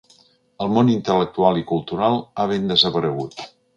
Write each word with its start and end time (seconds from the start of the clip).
El 0.65 0.69
món 0.77 0.87
intel·lectual 0.93 1.59
i 1.61 1.65
cultural 1.73 2.17
ha 2.41 2.47
ben 2.53 2.67
desaparegut. 2.73 3.39